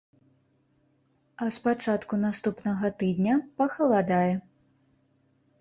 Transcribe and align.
А 1.45 1.49
з 1.57 1.61
пачатку 1.67 2.19
наступнага 2.25 2.91
тыдня 3.03 3.35
пахаладае. 3.63 4.33